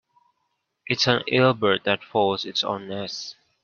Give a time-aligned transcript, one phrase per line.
[0.87, 3.35] It's an ill bird that fouls its own nest.